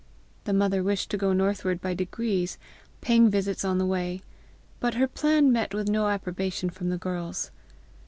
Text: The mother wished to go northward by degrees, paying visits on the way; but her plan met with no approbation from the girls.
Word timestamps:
The 0.45 0.51
mother 0.53 0.81
wished 0.81 1.11
to 1.11 1.15
go 1.17 1.31
northward 1.31 1.79
by 1.79 1.93
degrees, 1.93 2.57
paying 3.01 3.29
visits 3.29 3.63
on 3.63 3.77
the 3.77 3.85
way; 3.85 4.23
but 4.79 4.95
her 4.95 5.07
plan 5.07 5.51
met 5.51 5.75
with 5.75 5.87
no 5.89 6.07
approbation 6.07 6.71
from 6.71 6.89
the 6.89 6.97
girls. 6.97 7.51